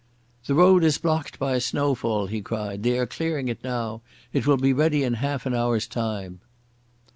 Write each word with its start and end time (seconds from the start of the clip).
"The 0.47 0.55
road 0.55 0.83
is 0.83 0.97
blocked 0.97 1.37
by 1.37 1.53
a 1.53 1.61
snowfall," 1.61 2.25
he 2.25 2.41
cried. 2.41 2.81
"They 2.81 2.97
are 2.97 3.05
clearing 3.05 3.49
it 3.49 3.63
now. 3.63 4.01
It 4.33 4.47
will 4.47 4.57
be 4.57 4.73
ready 4.73 5.03
in 5.03 5.13
half 5.13 5.45
an 5.45 5.53
hour's 5.53 5.85
time." 5.85 6.39